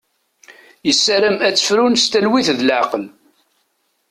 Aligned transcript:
Yessaram 0.87 1.37
ad 1.47 1.53
tefrun 1.55 1.95
s 2.01 2.05
talwit 2.05 2.47
d 2.57 2.59
leɛqel. 2.63 3.05